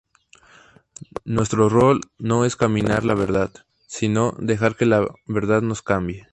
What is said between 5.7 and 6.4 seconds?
cambie.